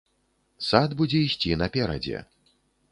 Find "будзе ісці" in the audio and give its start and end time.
1.03-1.55